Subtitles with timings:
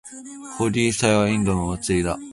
[0.57, 2.17] ホーリー祭はインドのお祭りだ。